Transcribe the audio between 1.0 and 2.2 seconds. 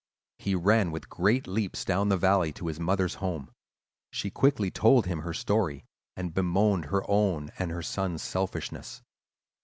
great leaps down the